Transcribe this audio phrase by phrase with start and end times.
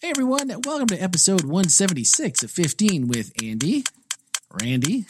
[0.00, 3.82] Hey everyone, welcome to episode 176 of 15 with Andy,
[4.62, 5.06] Randy,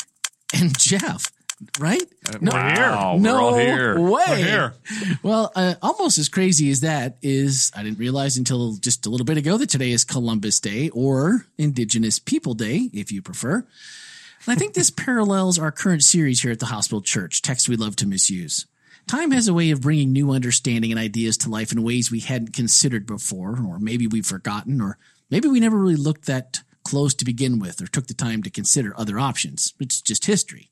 [0.54, 1.30] and Jeff.
[1.79, 2.03] Right?
[2.41, 3.21] No, we're here.
[3.21, 4.01] No we're all here.
[4.01, 4.24] way.
[4.29, 4.74] We're here.
[5.22, 9.27] Well, uh, almost as crazy as that is, I didn't realize until just a little
[9.27, 13.57] bit ago that today is Columbus Day or Indigenous People Day, if you prefer.
[13.57, 13.67] And
[14.49, 17.95] I think this parallels our current series here at the Hospital Church, Text We Love
[17.97, 18.65] to Misuse.
[19.09, 22.20] Time has a way of bringing new understanding and ideas to life in ways we
[22.20, 24.98] hadn't considered before, or maybe we've forgotten, or
[25.30, 28.51] maybe we never really looked that close to begin with or took the time to
[28.51, 29.73] consider other options.
[29.80, 30.70] It's just history.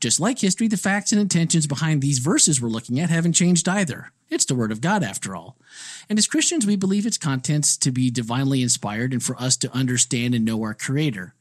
[0.00, 3.68] Just like history, the facts and intentions behind these verses we're looking at haven't changed
[3.68, 4.12] either.
[4.30, 5.58] It's the Word of God, after all.
[6.08, 9.72] And as Christians, we believe its contents to be divinely inspired and for us to
[9.74, 11.34] understand and know our Creator.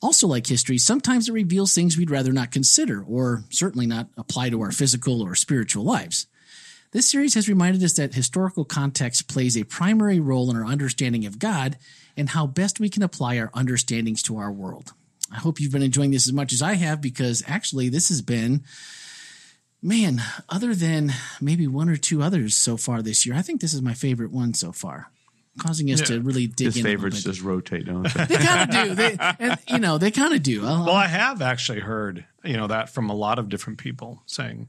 [0.00, 4.50] Also, like history, sometimes it reveals things we'd rather not consider, or certainly not apply
[4.50, 6.26] to our physical or spiritual lives.
[6.92, 11.26] This series has reminded us that historical context plays a primary role in our understanding
[11.26, 11.76] of God
[12.16, 14.92] and how best we can apply our understandings to our world.
[15.30, 18.22] I hope you've been enjoying this as much as I have because actually, this has
[18.22, 18.64] been,
[19.82, 23.74] man, other than maybe one or two others so far this year, I think this
[23.74, 25.10] is my favorite one so far,
[25.58, 26.86] causing us to really dig His in.
[26.86, 27.30] a favorites bit.
[27.32, 28.24] just rotate, don't they?
[28.24, 28.94] They kind of do.
[28.94, 30.64] They, and, you know, they kind of do.
[30.66, 34.22] I'll- Well, I have actually heard, you know, that from a lot of different people
[34.26, 34.68] saying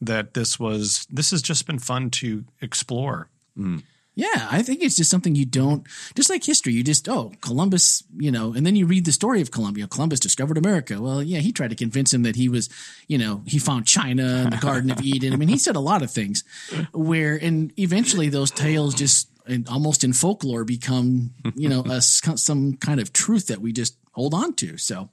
[0.00, 3.28] that this was this has just been fun to explore.
[3.56, 3.78] Hmm.
[4.16, 8.02] Yeah, I think it's just something you don't, just like history, you just, oh, Columbus,
[8.18, 9.86] you know, and then you read the story of Columbia.
[9.86, 11.00] Columbus discovered America.
[11.00, 12.68] Well, yeah, he tried to convince him that he was,
[13.06, 15.32] you know, he found China and the Garden of Eden.
[15.32, 16.44] I mean, he said a lot of things
[16.92, 22.74] where, and eventually those tales just and almost in folklore become, you know, a, some
[22.76, 24.76] kind of truth that we just hold on to.
[24.76, 25.10] So, all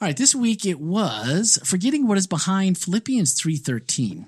[0.00, 4.26] right, this week it was forgetting what is behind Philippians 313.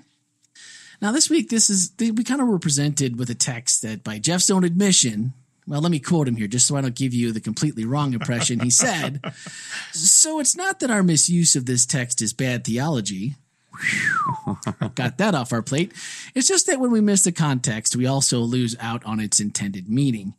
[1.01, 4.19] Now, this week, this is we kind of were presented with a text that, by
[4.19, 5.33] Jeff's own admission,
[5.65, 8.13] well, let me quote him here, just so I don't give you the completely wrong
[8.13, 8.59] impression.
[8.59, 9.21] He said,
[9.91, 13.35] "So it's not that our misuse of this text is bad theology."
[14.95, 15.93] Got that off our plate.
[16.35, 19.89] It's just that when we miss the context, we also lose out on its intended
[19.89, 20.33] meaning.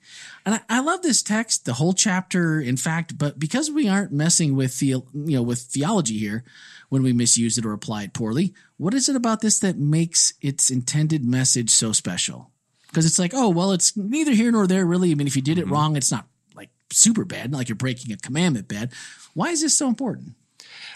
[0.45, 4.12] And I, I love this text, the whole chapter, in fact, but because we aren't
[4.12, 6.45] messing with the, you know, with theology here,
[6.91, 8.53] when we misuse it or apply it poorly.
[8.77, 12.51] What is it about this that makes its intended message so special?
[12.89, 15.12] Because it's like, oh, well, it's neither here nor there, really.
[15.12, 15.72] I mean, if you did it mm-hmm.
[15.72, 18.93] wrong, it's not like super bad, not like you're breaking a commandment bad.
[19.33, 20.34] Why is this so important?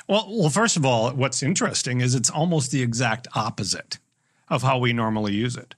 [0.06, 3.98] Well, well, first of all, what's interesting is it's almost the exact opposite
[4.48, 5.74] of how we normally use it.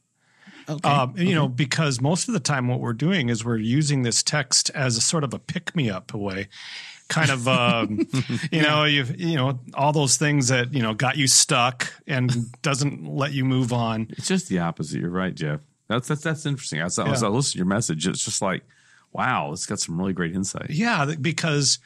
[0.69, 0.88] Okay.
[0.88, 4.22] Um, you know, because most of the time what we're doing is we're using this
[4.22, 6.48] text as a sort of a pick me up way.
[7.09, 8.00] Kind of, um,
[8.50, 12.50] you know, you you know all those things that you know got you stuck and
[12.62, 14.09] doesn't let you move on.
[14.10, 15.00] It's just the opposite.
[15.00, 15.60] You're right, Jeff.
[15.86, 16.81] That's that's that's interesting.
[16.81, 18.65] As, I as I listen to your message, it's just like,
[19.12, 20.70] wow, it's got some really great insight.
[20.70, 21.78] Yeah, because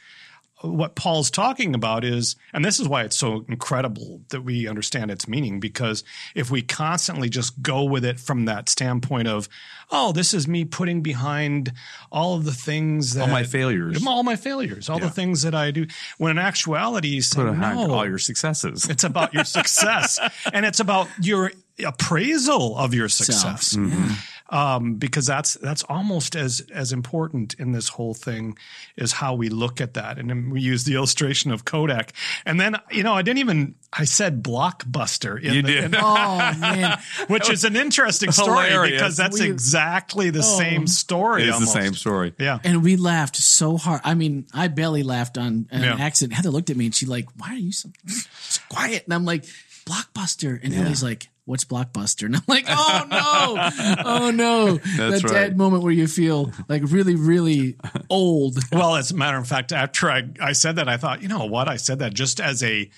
[0.61, 5.09] what Paul's talking about is, and this is why it's so incredible that we understand
[5.11, 6.03] its meaning, because
[6.35, 9.49] if we constantly just go with it from that standpoint of,
[9.91, 11.73] oh, this is me putting behind
[12.11, 14.05] all of the things that All my failures.
[14.05, 15.05] all my failures, all Yeah.
[15.05, 18.87] the things that I do, when in actuality, he's Put behind no, all your successes.
[18.89, 20.19] it's about your success
[20.53, 21.51] and it's about your
[21.83, 23.75] appraisal of your success Selves.
[23.77, 24.13] Mm-hmm.
[24.51, 28.57] Um, because that's that's almost as as important in this whole thing
[28.97, 30.19] is how we look at that.
[30.19, 32.13] And then we use the illustration of Kodak,
[32.45, 35.83] and then you know I didn't even I said blockbuster in You the, did.
[35.85, 38.91] in- Oh man, which is an interesting story Hilarious.
[39.01, 41.43] because that's We- exactly the same story.
[41.43, 42.33] It is the same story.
[42.37, 42.59] Yeah.
[42.63, 44.01] and we laughed so hard.
[44.03, 45.95] I mean, I barely laughed on an Yeah.
[45.97, 46.33] accident.
[46.35, 49.23] Heather looked at me and she like, "Why are you so, so quiet?" And I'm
[49.25, 49.45] like,
[49.85, 51.29] "Blockbuster," and Ellie's like.
[51.45, 52.25] What's Blockbuster?
[52.27, 54.75] And I'm like, oh no, oh no.
[54.97, 55.33] That's that right.
[55.33, 57.75] dead moment where you feel like really, really
[58.09, 58.57] old.
[58.71, 61.45] Well, as a matter of fact, after I, I said that, I thought, you know
[61.45, 61.67] what?
[61.67, 62.89] I said that just as a,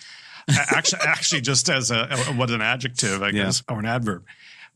[0.49, 3.45] actually, actually just as a, what an adjective, I Yeah.
[3.45, 4.25] guess, or an adverb.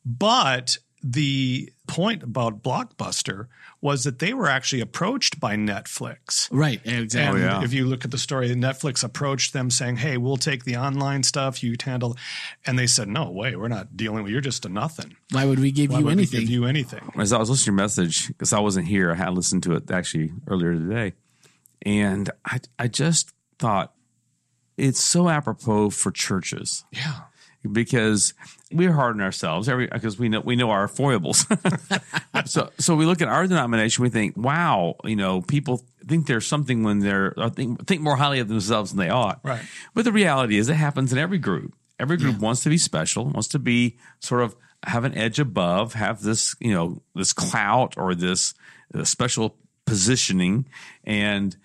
[0.05, 0.77] But
[1.09, 3.47] the point about Blockbuster
[3.79, 6.49] was that they were actually approached by Netflix.
[6.51, 7.41] Right, exactly.
[7.41, 7.63] And oh, yeah.
[7.63, 11.23] if you look at the story, Netflix approached them saying, "Hey, we'll take the online
[11.23, 11.63] stuff.
[11.63, 12.17] You handle,"
[12.65, 14.29] and they said, "No way, we're not dealing with.
[14.31, 14.33] you.
[14.33, 15.15] You're just a nothing.
[15.31, 16.41] Why would we give Why you would we anything?
[16.41, 19.15] give you anything?" As I was listening to your message, because I wasn't here, I
[19.15, 21.13] had listened to it actually earlier today,
[21.83, 23.93] and I I just thought
[24.77, 27.21] it's so apropos for churches Yeah.
[27.67, 28.33] Because
[28.71, 31.45] we're hard on ourselves every because we know we know our foibles.
[32.45, 36.47] so so we look at our denomination, we think, wow, you know, people think there's
[36.47, 39.39] something when they're think think more highly of themselves than they ought.
[39.43, 39.61] Right.
[39.93, 41.73] But the reality is, it happens in every group.
[41.99, 44.55] Every group wants to be special, wants to be sort of
[44.85, 48.53] have an edge above, have this you know this clout or this
[48.93, 49.55] uh, special
[49.85, 50.65] positioning,
[51.03, 51.57] and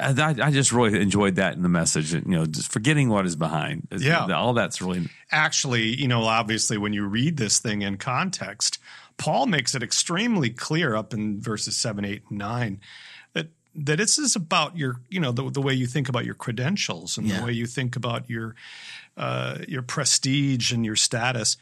[0.00, 2.12] I, I just really enjoyed that in the message.
[2.12, 3.88] You know, just forgetting what is behind.
[3.98, 4.26] Yeah.
[4.34, 8.78] all that's really actually, you know, obviously when you read this thing in context,
[9.16, 12.80] Paul makes it extremely clear up in verses seven, eight, and nine
[13.32, 16.34] that that this is about your, you know, the, the way you think about your
[16.34, 17.40] credentials and Yeah.
[17.40, 18.54] the way you think about your
[19.16, 21.56] uh, your prestige and your status.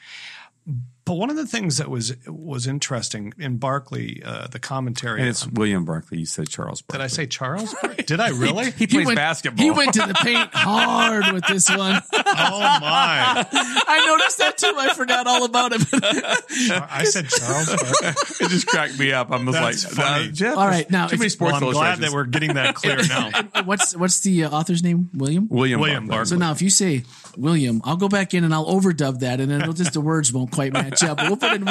[1.07, 5.21] But one of the things that was was interesting in Barclay, uh, the commentary.
[5.21, 6.19] and it's William Barclay.
[6.19, 6.83] You said Charles.
[6.83, 6.99] Barkley.
[6.99, 7.75] Did I say Charles?
[8.07, 8.73] Did I really?
[8.73, 9.65] He plays went, basketball.
[9.65, 12.03] He went to the paint hard with this one.
[12.13, 13.47] oh my!
[13.53, 14.75] I noticed that too.
[14.77, 15.83] I forgot all about it.
[15.93, 17.69] I said Charles.
[17.69, 18.09] Barkley.
[18.41, 19.31] it just cracked me up.
[19.31, 20.29] I was That's like, funny.
[20.29, 22.75] uh, Jeff, All right, now, too many sports Well, I'm glad that we're getting that
[22.75, 23.31] clear now.
[23.65, 25.09] what's what's the uh, author's name?
[25.15, 25.47] William.
[25.49, 26.17] William, William Barclay.
[26.17, 26.31] Barkley.
[26.31, 27.05] So now, if you say
[27.37, 30.33] William, I'll go back in and I'll overdub that, and then it'll just the words
[30.33, 31.19] won't quite match up.
[31.19, 31.69] But we'll put it in,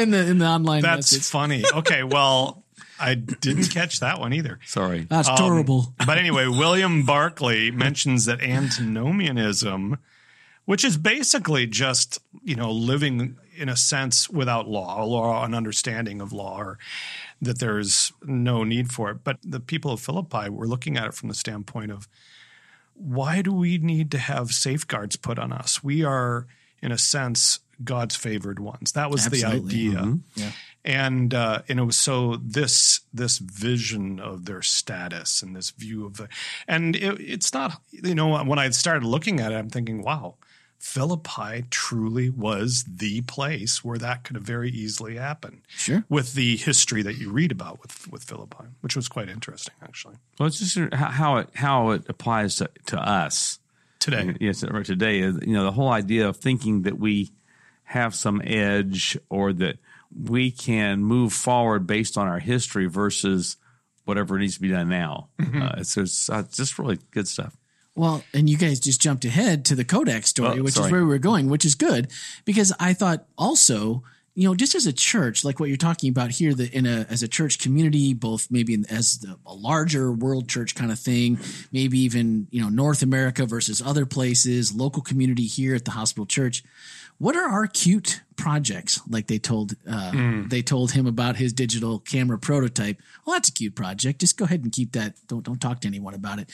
[0.00, 1.28] in the in the online That's message.
[1.28, 1.64] funny.
[1.74, 2.64] Okay, well,
[3.00, 4.58] I didn't catch that one either.
[4.66, 5.06] Sorry.
[5.08, 5.94] That's um, terrible.
[6.04, 9.98] But anyway, William Barclay mentions that antinomianism,
[10.64, 16.20] which is basically just, you know, living in a sense without law, law, an understanding
[16.20, 16.78] of law, or
[17.40, 19.24] that there's no need for it.
[19.24, 22.08] But the people of Philippi were looking at it from the standpoint of
[22.94, 25.84] why do we need to have safeguards put on us?
[25.84, 26.46] We are,
[26.82, 28.92] in a sense, God's favored ones.
[28.92, 29.90] That was Absolutely.
[29.90, 30.50] the idea Yeah.
[30.84, 36.04] and uh, and it was so this this vision of their status and this view
[36.06, 36.28] of the
[36.66, 40.34] and it, it's not you know when I started looking at it I'm thinking wow
[40.80, 46.04] Philippi truly was the place where that could have very easily happened Sure.
[46.08, 50.16] with the history that you read about with with Philippi which was quite interesting actually
[50.38, 53.58] Well, it's just how- how it how it applies to, to us
[53.98, 57.32] today Yes, or today is you know the whole idea of thinking that we
[57.88, 59.78] have some edge or that
[60.14, 63.56] we can move forward based on our history versus
[64.04, 65.28] whatever needs to be done now.
[65.38, 67.56] Uh, it's, it's, uh, it's just really good stuff.
[67.94, 70.86] Well, and you guys just jumped ahead to the Kodak story, Oh, which sorry.
[70.86, 72.10] is where we were going, which is good
[72.44, 74.02] because I thought also,
[74.34, 77.06] you know, just as a church, like what you're talking about here, that in a
[77.10, 80.98] as a church community, both maybe in, as the, a larger world church kind of
[81.00, 81.38] thing,
[81.72, 86.24] maybe even you know North America versus other places, local community here at the hospital
[86.24, 86.62] church.
[87.20, 89.00] What are our cute projects?
[89.08, 90.12] Like they told uh,
[90.46, 93.02] they told him about his digital camera prototype.
[93.26, 94.20] Well, that's a cute project.
[94.20, 95.14] Just go ahead and keep that.
[95.26, 96.48] Don't don't talk to anyone about it.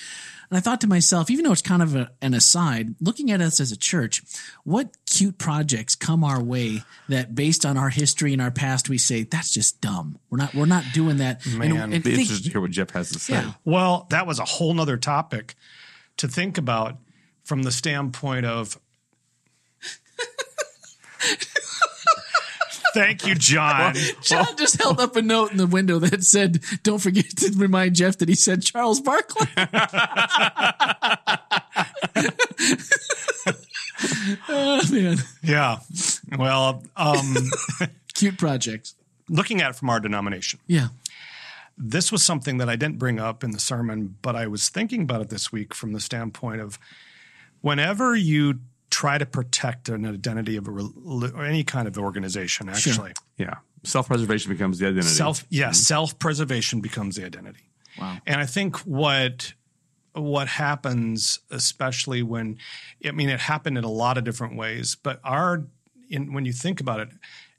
[0.49, 3.43] And I thought to myself, even though it's kind of a, an aside, looking at
[3.43, 4.23] us as a church,
[4.65, 8.97] what cute projects come our way that, based on our history and our past, we
[8.97, 10.19] say that's just dumb.
[10.31, 11.45] We're not we're not doing that.
[11.45, 11.77] And- Man.
[11.77, 13.35] and Be think- interested to hear what Jeff has to say.
[13.35, 13.53] yeah.
[13.67, 15.57] Well, that was a whole nother topic
[16.17, 16.97] to think about
[17.45, 18.81] from the standpoint of.
[22.95, 23.95] Thank you, John.
[24.23, 27.97] John just held up a note in the window that said, "Don't forget to remind
[27.97, 29.49] Jeff that he said Charles Barkley."
[34.49, 35.79] oh man, Yeah.
[36.39, 37.35] Well, um,
[38.15, 38.95] cute project.
[39.29, 40.89] looking at it from our denomination, Yeah,
[41.77, 45.03] this was something that I didn't bring up in the sermon, but I was thinking
[45.03, 46.79] about it this week from the standpoint of
[47.61, 48.61] whenever you
[48.95, 53.57] try to protect an identity of a rel- or any kind of organization, actually, Yeah.
[53.83, 55.09] Self preservation becomes the identity.
[55.09, 55.73] self yeah, mm-hmm.
[55.75, 57.69] self preservation becomes the identity.
[57.99, 58.19] wow.
[58.25, 59.53] And I think what
[60.13, 62.59] what happens, especially when
[63.05, 65.65] I mean it happened in a lot of different ways, but our
[66.09, 67.09] in, when you think about it,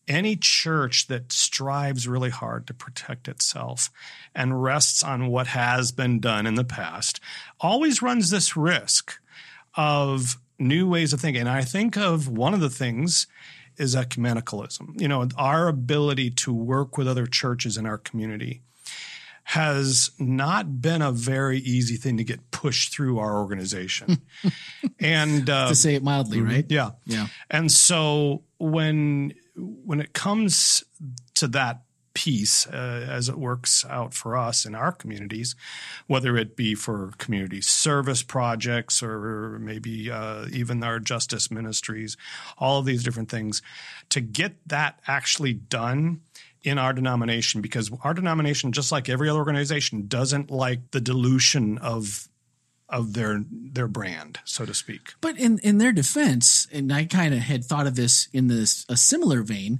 [0.07, 3.91] any church that strives really hard to protect itself
[4.33, 7.19] and rests on what has been done in the past
[7.59, 9.19] always runs this risk
[9.75, 11.41] of new ways of thinking.
[11.41, 13.27] And I think of one of the things
[13.77, 14.99] is ecumenicalism.
[14.99, 18.61] You know, our ability to work with other churches in our community
[19.49, 24.21] has not been a very easy thing to get pushed through our organization.
[24.99, 26.65] and uh, To say it mildly, right?
[26.69, 26.91] yeah.
[27.05, 27.27] Yeah.
[27.51, 30.83] And so when when it comes
[31.35, 31.81] to that
[32.15, 35.55] piece uh, as it works out for us in our communities,
[36.07, 42.17] whether it be for community service projects or maybe uh, even our justice ministries,
[42.57, 43.61] all of these different things,
[44.09, 46.21] to get that actually done
[46.63, 51.77] in our denomination, because our denomination, just like every other organization, doesn't like the dilution
[51.77, 52.27] of
[52.89, 55.13] of their their brand, so to speak.
[55.21, 58.85] But in in their defense, and I kind of had thought of this in this
[58.89, 59.79] a similar vein.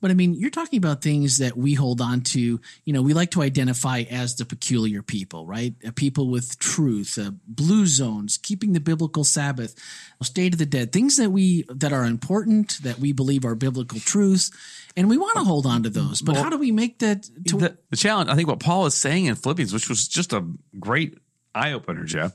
[0.00, 2.60] But I mean, you're talking about things that we hold on to.
[2.84, 5.74] You know, we like to identify as the peculiar people, right?
[5.94, 9.74] People with truth, uh, blue zones, keeping the biblical Sabbath,
[10.22, 14.00] state of the dead, things that we that are important that we believe are biblical
[14.00, 14.50] truths,
[14.96, 16.20] and we want to hold on to those.
[16.20, 17.28] But how do we make that?
[17.48, 20.32] To, the, the challenge, I think, what Paul is saying in Philippians, which was just
[20.32, 20.44] a
[20.78, 21.18] great
[21.54, 22.34] eye opener, Jeff,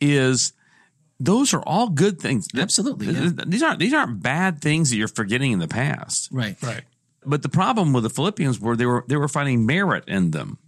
[0.00, 0.52] is
[1.24, 2.48] those are all good things.
[2.56, 3.30] Absolutely, yeah.
[3.46, 6.28] These aren't these aren't bad things that you're forgetting in the past.
[6.32, 6.82] right, Right.
[7.24, 10.58] But the problem with the Philippians were they were they were finding merit in them.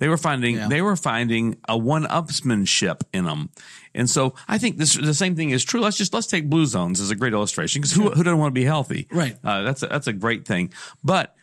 [0.00, 0.68] They were finding Yeah.
[0.68, 3.48] they were finding a one upsmanship in them,
[3.94, 5.80] and so I think this the same thing is true.
[5.80, 8.54] Let's just let's take blue zones as a great illustration because who, who doesn't want
[8.54, 9.06] to be healthy?
[9.10, 9.36] Right.
[9.42, 11.34] Uh, that's a, that's a great thing, but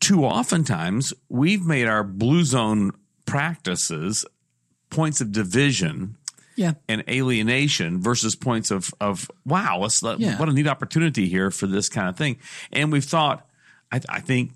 [0.00, 2.90] too oftentimes we've made our blue zone
[3.24, 4.24] practices
[4.90, 6.16] points of division
[6.62, 6.72] Yeah.
[6.88, 10.38] and alienation versus points of of wow, let's let, Yeah.
[10.38, 12.38] what a neat opportunity here for this kind of thing.
[12.72, 13.46] And we've thought,
[13.90, 14.52] I, I think,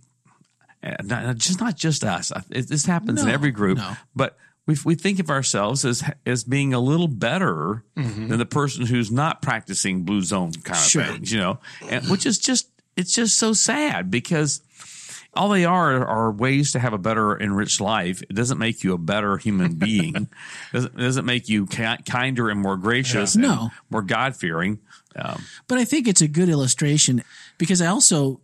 [0.83, 2.33] uh, not, not- just not just us.
[2.51, 3.97] It, this happens in every group, no.
[4.15, 4.37] but
[4.67, 9.11] we we think of ourselves as as being a little better than the person who's
[9.11, 11.05] not practicing blue zone kind of Sure.
[11.05, 11.59] things, you know,
[11.89, 14.61] and which is just it's just so sad because
[15.37, 18.23] all they are are ways to have a better enriched life.
[18.23, 20.15] It doesn't make you a better human being.
[20.17, 20.29] it
[20.73, 23.71] doesn't, doesn't make you kinder and more gracious and No.
[23.91, 24.79] more God fearing.
[25.15, 27.23] Um, But I think it's a good illustration
[27.59, 28.41] because I also,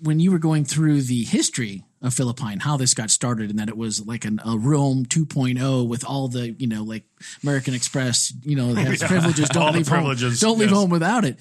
[0.00, 3.58] when you were going through the history of Philippi and how this got started and
[3.58, 7.04] that it was like an, a Rome 2.0 with all the, you know, like
[7.42, 9.08] American Express, you know, has Yeah.
[9.08, 10.78] privileges, don't leave privileges, home, don't leave yes.
[10.78, 11.38] home without it.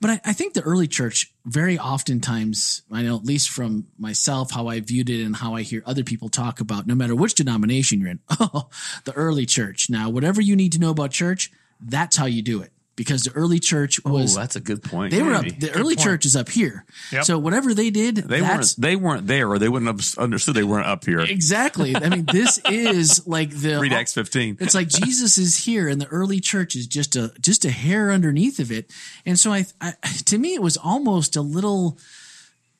[0.00, 4.50] But I, I think the early church very oftentimes, I know at least from myself,
[4.50, 7.34] how I viewed it and how I hear other people talk about no matter which
[7.34, 8.68] denomination you're in, oh,
[9.04, 9.88] the early church.
[9.90, 11.50] Now, whatever you need to know about church,
[11.80, 12.72] that's how you do it.
[13.00, 15.10] Because the early church oh, was that's a good point.
[15.10, 15.46] they were up.
[15.46, 16.84] The early church is up here.
[17.12, 17.24] Yep.
[17.24, 18.74] So whatever they did, They weren't.
[18.76, 21.20] They weren't there, or they wouldn't have understood they weren't up here.
[21.20, 21.96] exactly.
[21.96, 24.58] I mean, this is like the Read Acts fifteen.
[24.60, 28.12] It's like Jesus is here, and the early church is just a just a hair
[28.12, 28.92] underneath of it.
[29.24, 29.94] And so I, I
[30.26, 31.96] to me, it was almost a little.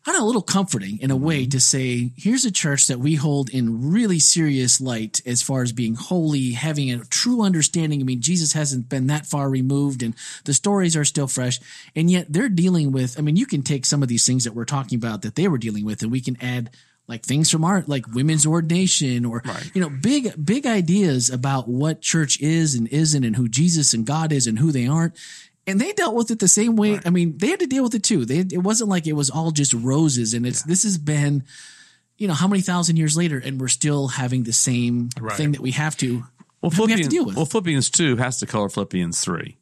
[0.07, 1.51] I don't know, a little comforting in a way mm-hmm.
[1.51, 5.73] to say, here's a church that we hold in really serious light as far as
[5.73, 8.01] being holy, having a true understanding.
[8.01, 10.15] I mean, Jesus hasn't been that far removed and
[10.45, 11.61] the stories are still fresh.
[11.95, 14.55] And yet they're dealing with, I mean, you can take some of these things that
[14.55, 16.71] we're talking about that they were dealing with and we can add
[17.07, 19.43] like things from our, like women's ordination or,
[19.75, 24.07] you know, big, big ideas about what church is and isn't and who Jesus and
[24.07, 25.19] God is and who they aren't
[25.67, 26.99] and they dealt with it the same way.
[27.05, 28.25] I mean, they had to deal with it too.
[28.25, 30.35] They, it wasn't like it was all just roses.
[30.35, 31.45] And it's this has been,
[32.19, 35.37] you know, how many thousand years later, and we're still having the same Right.
[35.37, 36.25] thing that we have to.
[36.63, 37.37] Well, we have to Philippians, deal with.
[37.37, 39.57] well, Philippians two has to color Philippians three.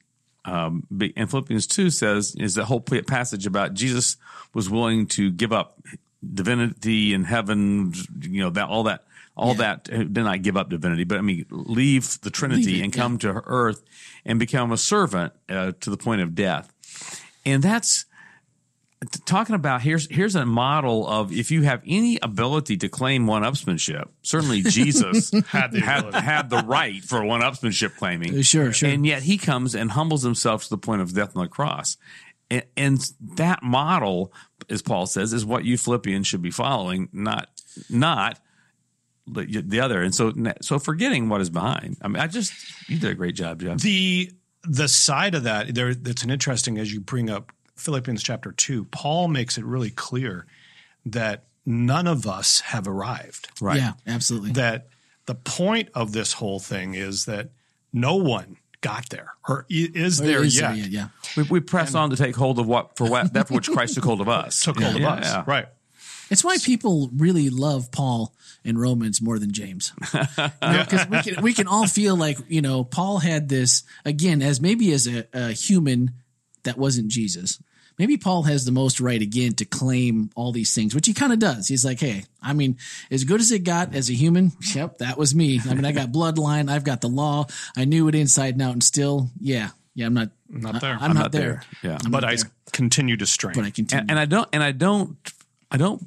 [0.45, 0.87] Um,
[1.17, 4.17] and Philippians two says is the whole passage about Jesus
[4.55, 5.79] was willing to give up
[6.35, 9.05] divinity in heaven, you know that all that
[9.39, 9.77] all Yeah.
[9.85, 12.85] that uh, did not give up divinity, but I mean leave the Trinity Leave it,
[12.85, 13.83] and come to earth
[14.25, 16.73] and become a servant uh, to the point of death,
[17.47, 18.05] and that's
[19.27, 23.43] talking about here's here's a model of if you have any ability to claim one
[23.43, 28.37] upsmanship, certainly Jesus Had the had, had the right for one upsmanship claiming.
[28.37, 28.89] Uh, sure, sure.
[28.89, 31.97] And yet he comes and humbles himself to the point of death on the cross.
[32.51, 34.33] And, and that model,
[34.69, 37.49] as Paul says, is what you Philippians should be following, not
[37.89, 38.41] not
[39.33, 40.03] the, the other.
[40.03, 41.97] And so so forgetting what is behind.
[42.03, 42.53] I mean, I just
[42.89, 43.81] you did a great job, Jeff.
[43.81, 44.31] the
[44.65, 48.87] the side of that there that's an interesting as you bring up Philippians chapter 2
[48.87, 50.47] Paul makes it really clear
[51.07, 53.79] that none of us have arrived Right.
[53.79, 54.53] Yeah, absolutely.
[54.53, 54.89] that
[55.27, 57.51] the point of this whole thing is that
[57.93, 60.91] no one got there or i- is Or there is yet there yet?
[60.91, 61.09] Yeah.
[61.37, 63.95] We, we press on to take hold of what for what that for which Christ
[63.95, 64.61] took hold of us.
[64.65, 65.45] took hold Yeah, of us yeah.
[65.47, 65.67] right
[66.31, 69.93] It's why people really love Paul in Romans more than James.
[70.61, 74.61] Because we can we can all feel like you know Paul had this again as
[74.61, 76.13] maybe as a, a human
[76.65, 77.63] that wasn't Jesus.
[77.99, 81.33] Maybe Paul has the most right again to claim all these things, which he kind
[81.33, 81.67] of does.
[81.67, 82.77] He's like, hey, I mean,
[83.11, 85.61] as good as it got as a human, yep, that was me.
[85.69, 88.73] I mean, I got bloodline, I've got the law, I knew it inside and out,
[88.73, 90.93] and still, yeah, yeah, I'm not, Not there.
[90.93, 91.65] I, am I'm not, not there.
[91.83, 91.91] there.
[91.91, 91.99] Yeah.
[92.05, 92.45] I'm but I there.
[92.73, 94.03] continue to strain but I continue.
[94.03, 95.17] and, and I don't and I don't
[95.73, 96.01] I don't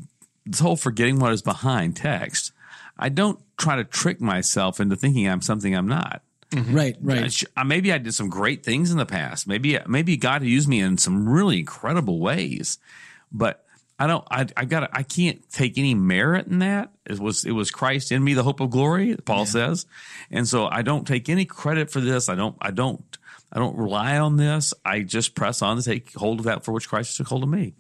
[0.46, 2.52] this whole forgetting what is behind text.
[2.98, 6.22] I don't try to trick myself into thinking I'm something I'm not.
[6.54, 7.44] right, right.
[7.56, 9.48] I uh, maybe I did some great things in the past.
[9.48, 12.78] Maybe maybe God used me in some really incredible ways,
[13.32, 13.66] but
[14.02, 14.26] I don't.
[14.30, 14.90] I I got.
[14.94, 16.92] I can't take any merit in that.
[17.06, 19.16] It was it was Christ in me, the hope of glory.
[19.16, 19.86] Paul says,
[20.32, 22.28] and so I don't take any credit for this.
[22.28, 22.56] I don't.
[22.60, 23.18] I don't.
[23.54, 24.74] I don't rely on this.
[24.84, 27.50] I just press on to take hold of that for which Christ took hold of
[27.50, 27.76] me.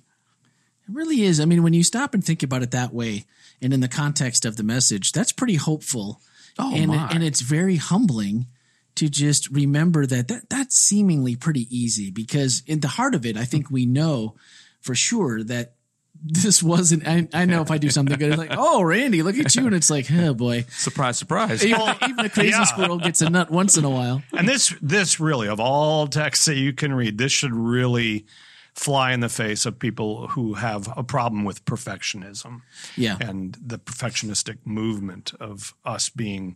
[0.91, 1.39] It really is.
[1.39, 3.25] I mean, when you stop and think about it that way,
[3.61, 6.21] and in the context of the message, that's pretty hopeful.
[6.59, 7.07] Oh, and my.
[7.11, 8.47] and it's very humbling
[8.95, 13.37] to just remember that, that that's seemingly pretty easy because in the heart of it,
[13.37, 14.35] I think we know
[14.81, 15.75] for sure that
[16.23, 17.07] this wasn't.
[17.07, 19.65] I, I know if I do something good, it's like, oh, Randy, look at you,
[19.65, 20.65] and it's like, oh boy.
[20.69, 21.65] Surprise, surprise.
[21.65, 22.63] Even, even a crazy Yeah.
[22.65, 24.21] squirrel gets a nut once in a while.
[24.33, 28.25] And this this really of all texts that you can read, this should really
[28.73, 32.61] fly in the face of people who have a problem with perfectionism
[32.95, 33.17] Yeah.
[33.19, 36.55] and the perfectionistic movement of us being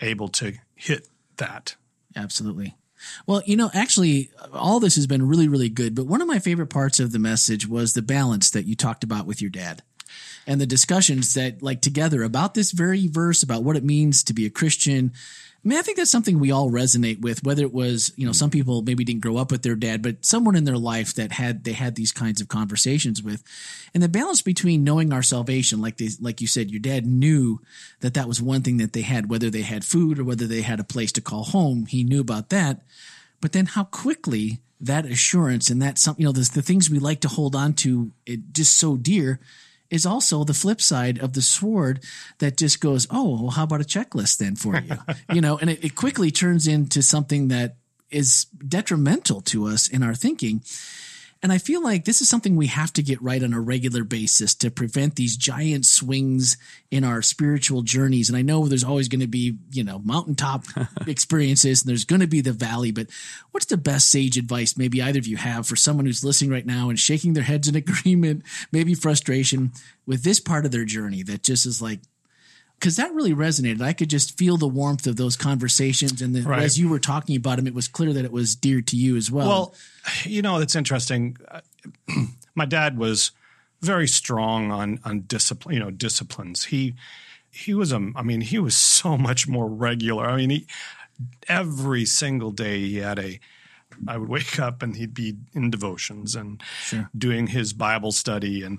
[0.00, 1.76] able to hit that.
[2.16, 2.74] Absolutely.
[3.26, 5.94] Well, you know, actually, all this has been really, really good.
[5.94, 9.04] But one of my favorite parts of the message was the balance that you talked
[9.04, 9.82] about with your dad
[10.46, 14.32] and the discussions that, like, together about this very verse, about what it means to
[14.34, 15.12] be a Christian.
[15.64, 18.32] I mean, I think that's something we all resonate with, whether it was, you know,
[18.32, 18.58] some mm-hmm.
[18.58, 21.64] people maybe didn't grow up with their dad, but someone in their life that had,
[21.64, 23.42] they had these kinds of conversations with.
[23.94, 27.60] And the balance between knowing our salvation, like they, like you said, your dad knew
[28.00, 30.60] that that was one thing that they had, whether they had food or whether they
[30.60, 31.86] had a place to call home.
[31.86, 32.82] He knew about that.
[33.40, 36.98] But then how quickly that assurance and that some, you know, the, the things we
[36.98, 39.40] like to hold on to it just so dear
[39.94, 42.02] is also the flip side of the sword
[42.40, 44.96] that just goes, oh, well, how about a checklist then for you?
[45.32, 47.76] you know, and it, it quickly turns into something that
[48.10, 50.62] is detrimental to us in our thinking.
[51.44, 54.02] And I feel like this is something we have to get right on a regular
[54.02, 56.56] basis to prevent these giant swings
[56.90, 58.30] in our spiritual journeys.
[58.30, 60.64] And I know there's always going to be, you know, mountaintop
[61.06, 63.08] experiences and there's going to be the valley, but
[63.50, 66.64] what's the best sage advice maybe either of you have for someone who's listening right
[66.64, 69.72] now and shaking their heads in agreement, maybe frustration
[70.06, 72.00] with this part of their journey that just is like,
[72.84, 73.80] because that really resonated.
[73.80, 76.62] I could just feel the warmth of those conversations, and the, Right.
[76.62, 79.16] as you were talking about them, it was clear that it was dear to you
[79.16, 79.48] as well.
[79.48, 79.74] Well,
[80.24, 81.38] you know, it's interesting.
[82.54, 83.30] My dad was
[83.80, 86.64] very strong on on discipline, you know, disciplines.
[86.64, 86.94] He
[87.50, 90.26] he was a I mean, he was so much more regular.
[90.26, 90.66] I mean, he
[91.48, 93.40] every single day he had a
[94.06, 97.08] I would wake up and he'd be in devotions and Sure.
[97.16, 98.78] doing his Bible study and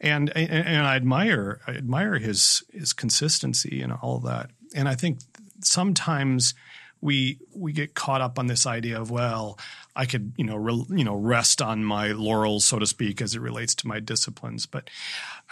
[0.00, 4.50] and and, I admire I admire his his consistency and all that.
[4.74, 5.18] And I think
[5.62, 6.54] sometimes
[7.00, 9.58] we we get caught up on this idea of well,
[9.94, 13.34] I could you know re, you know rest on my laurels so to speak as
[13.34, 14.88] it relates to my disciplines, but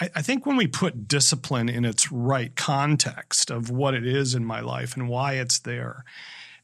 [0.00, 4.34] I, I think when we put discipline in its right context of what it is
[4.34, 6.04] in my life and why it's there,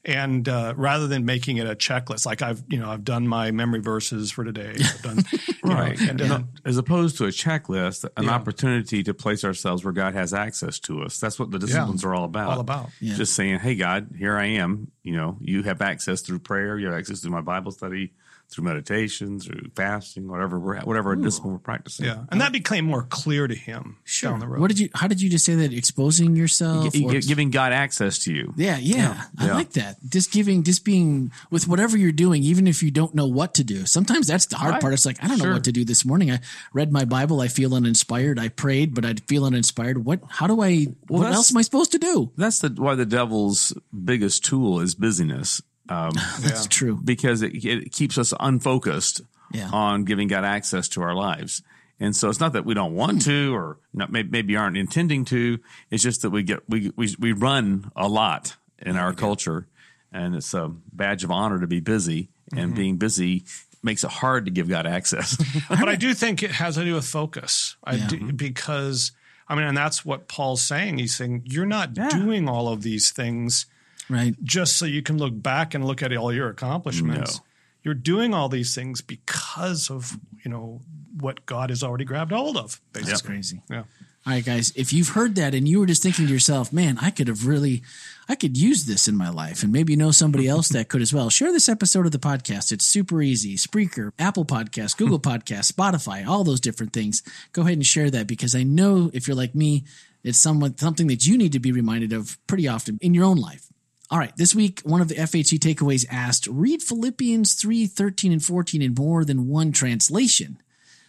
[0.05, 3.51] and uh, rather than making it a checklist, like I've you know I've done my
[3.51, 5.99] memory verses for today, I've done you know, Right.
[5.99, 8.29] and, and As opposed to a checklist, an Yeah.
[8.31, 11.19] opportunity to place ourselves where God has access to us.
[11.19, 12.51] That's what the disciplines are all about.
[12.51, 12.89] all about.
[13.01, 13.15] Yeah.
[13.15, 14.91] Just saying, hey, God, here I am.
[15.03, 18.13] You know, you have access through prayer, you have access through my Bible study,
[18.49, 22.05] through meditation, through fasting, whatever we're whatever discipline we're practicing.
[22.05, 24.31] Yeah, and that became more clear to him sure.
[24.31, 24.61] down the road.
[24.61, 24.89] What did you?
[24.93, 25.73] How did you just say that?
[25.73, 26.93] Exposing yourself?
[26.93, 28.53] Gi- or- gi- giving God access to you.
[28.57, 29.53] yeah, yeah, I Yeah.
[29.55, 29.97] like that.
[30.07, 33.63] Just giving, just being with whatever you're doing, even if you don't know what to
[33.63, 33.85] do.
[33.85, 34.81] Sometimes that's the hard Right.
[34.81, 34.93] part.
[34.93, 36.31] It's like I don't know what to do this morning.
[36.31, 36.39] I
[36.73, 37.41] read my Bible.
[37.41, 38.39] I feel uninspired.
[38.39, 40.05] I prayed, but I feel uninspired.
[40.05, 40.21] What?
[40.29, 40.87] How do I?
[41.07, 42.31] what else am I supposed to do?
[42.37, 45.61] That's the why the devil's biggest tool is busyness.
[45.89, 46.99] Um, That's true.
[47.03, 49.21] because it, it keeps us unfocused
[49.53, 49.69] Yeah.
[49.71, 51.61] on giving God access to our lives.
[51.99, 55.23] And so it's not that we don't want to or not, maybe, maybe aren't intending
[55.25, 55.59] to.
[55.89, 59.67] It's just that we get we we, we run a lot in our culture,
[60.11, 62.29] and it's a badge of honor to be busy.
[62.55, 63.45] And being busy
[63.81, 65.37] makes it hard to give God access.
[65.69, 67.75] but I do think it has to do with focus.
[67.83, 68.07] I Yeah.
[68.07, 69.11] do, because
[69.47, 70.97] I mean, and that's what Paul's saying.
[70.97, 72.09] He's saying you're not Yeah.
[72.09, 73.67] doing all of these things
[74.09, 74.35] Right.
[74.43, 77.39] just so you can look back and look at all your accomplishments.
[77.39, 77.45] No.
[77.83, 80.81] You're doing all these things because of you know
[81.19, 82.81] what God has already grabbed hold of.
[82.93, 83.61] That's crazy.
[83.69, 83.83] yeah.
[84.27, 86.97] All right, guys, if you've heard that and you were just thinking to yourself, man,
[86.99, 87.83] I could have really,
[88.27, 91.03] I could use this in my life, and maybe you know somebody else that could
[91.03, 92.71] as well, share this episode of the podcast.
[92.71, 93.55] It's super easy.
[93.55, 95.29] Spreaker, Apple Podcast, Google hmm.
[95.29, 97.21] Podcast, Spotify, all those different things.
[97.53, 99.83] Go ahead and share that because I know if you're like me,
[100.23, 103.37] it's somewhat, something that you need to be reminded of pretty often in your own
[103.37, 103.67] life.
[104.11, 108.43] All right, this week, one of the FHE takeaways asked, read Philippians 3, 13, and
[108.43, 110.61] 14 in more than one translation.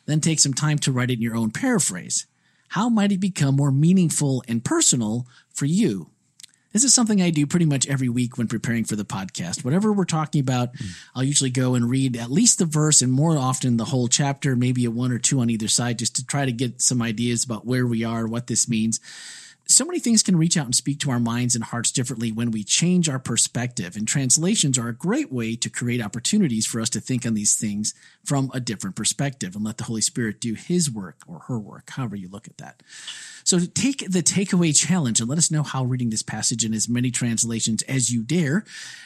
[0.06, 2.26] Then take some time to write it in your own paraphrase.
[2.70, 6.08] How might it become more meaningful and personal for you?
[6.72, 9.62] This is something I do pretty much every week when preparing for the podcast.
[9.62, 10.70] Whatever we're talking about,
[11.14, 14.56] I'll usually go and read at least the verse and more often the whole chapter,
[14.56, 17.44] maybe a one or two on either side, just to try to get some ideas
[17.44, 19.00] about where we are, what this means.
[19.68, 22.50] So many things can reach out and speak to our minds and hearts differently when
[22.50, 23.96] we change our perspective.
[23.96, 27.54] And translations are a great way to create opportunities for us to think on these
[27.54, 27.92] things
[28.24, 31.90] from a different perspective and let the Holy Spirit do his work or her work,
[31.90, 32.82] however you look at that.
[33.46, 36.88] So take the takeaway challenge and let us know how reading this passage in as
[36.88, 38.64] many translations as you dare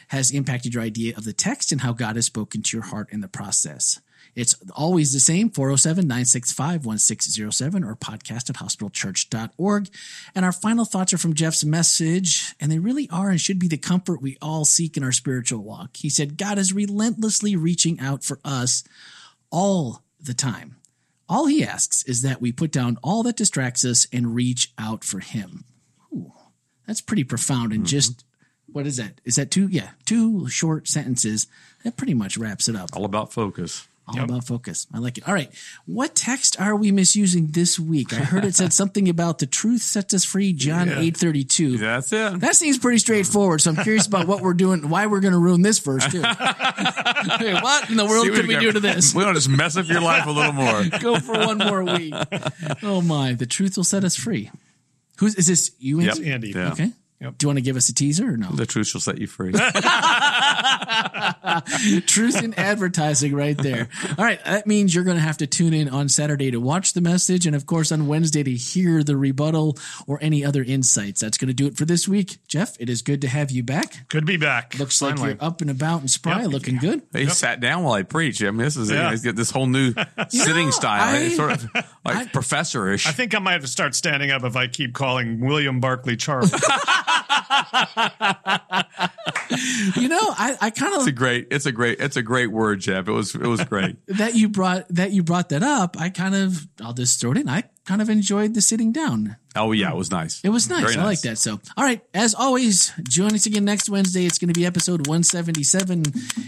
[0.09, 3.09] has impacted your idea of the text and how God has spoken to your heart
[3.13, 4.01] in the process.
[4.35, 9.89] It's always the same 407 965 1607 or podcast at hospitalchurch.org.
[10.35, 13.69] And our final thoughts are from Jeff's message, and they really are and should be
[13.69, 15.99] the comfort we all seek in our spiritual walk.
[15.99, 18.85] He said, God is relentlessly reaching out for us
[19.51, 20.80] all the time.
[21.31, 25.05] All he asks is that we put down all that distracts us and reach out
[25.05, 25.65] for him.
[26.13, 26.33] Ooh,
[26.89, 27.97] that's pretty profound and mm-hmm.
[27.97, 28.25] just
[28.67, 29.21] what is that?
[29.25, 29.69] Is that two?
[29.69, 31.47] Yeah, two short sentences.
[31.85, 32.91] That pretty much wraps it up.
[32.95, 33.87] All about focus.
[34.19, 34.87] All about focus.
[34.93, 35.29] I like it.
[35.29, 35.51] All right.
[35.87, 38.13] What text are we misusing this week?
[38.13, 41.01] I heard it said something about the truth sets us free, John Yeah.
[41.01, 41.79] eight thirty two.
[41.79, 42.41] That's it.
[42.41, 43.61] That seems pretty straightforward.
[43.61, 46.23] So I'm curious about what we're doing, why we're going to ruin this verse too.
[47.39, 49.15] Hey, what in the world See could we you do to this?
[49.15, 50.85] We want to just mess up your life a little more.
[51.01, 52.15] Go for one more week.
[52.83, 54.51] Oh my, the truth will set us free.
[55.19, 55.71] Who's is this?
[55.79, 56.17] You, Yep.
[56.17, 56.33] Andy?
[56.33, 56.49] Andy.
[56.53, 56.73] Yeah.
[56.73, 56.91] Okay.
[57.21, 57.37] Yep.
[57.37, 58.49] Do you want to give us a teaser or no?
[58.51, 59.53] The truth shall set you free.
[62.07, 63.89] Truth in advertising right there.
[64.19, 64.43] All right.
[64.45, 67.47] That means you're going to have to tune in on Saturday to watch the message.
[67.47, 71.21] And of course, on Wednesday to hear the rebuttal or any other insights.
[71.21, 72.39] That's going to do it for this week.
[72.49, 74.09] Jeff, it is good to have you back.
[74.09, 74.79] Good to be back.
[74.79, 75.31] Looks Finally.
[75.33, 76.51] like you're up and about and spry, Yep.
[76.51, 77.03] looking good.
[77.13, 78.43] He sat down while I preached.
[78.43, 79.11] I mean, this is Yeah.
[79.11, 79.93] he's got this whole new
[80.31, 81.15] sitting know, style.
[81.15, 81.65] I- It's sort of
[82.05, 83.07] like professorish.
[83.07, 86.17] I think I might have to start standing up if I keep calling William Barclay
[86.17, 86.53] Charles.
[89.97, 91.01] You know, I, I kind of.
[91.01, 91.49] it's a great.
[91.51, 92.01] It's a great.
[92.01, 93.09] It's a great word, Jeff.
[93.09, 93.35] It was.
[93.35, 93.97] It was great.
[94.07, 95.97] that you brought that you brought that up.
[95.99, 97.49] I kind of I'll just throw it in.
[97.49, 99.37] I kind of enjoyed the sitting down.
[99.57, 100.41] Oh yeah, it was nice.
[100.45, 100.85] It was nice.
[100.85, 101.39] Very I like that.
[101.39, 102.01] So, all right.
[102.15, 104.25] As always, join us again next Wednesday.
[104.25, 106.05] It's going to be episode 177.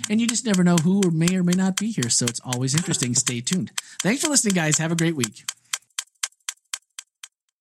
[0.09, 2.11] And you just never know who or may or may not be here.
[2.11, 3.15] So it's always interesting.
[3.17, 3.73] Stay tuned.
[4.03, 4.79] Thanks for listening, guys.
[4.79, 5.45] Have a great week.